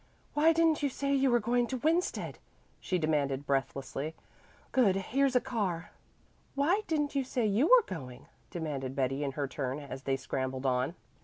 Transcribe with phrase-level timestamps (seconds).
[0.33, 2.39] "Why didn't you say you were going to Winsted?"
[2.79, 4.15] she demanded breathlessly.
[4.71, 5.91] "Good, here's a car."
[6.55, 10.65] "Why didn't you say you were going?" demanded Betty in her turn as they scrambled
[10.65, 10.95] on.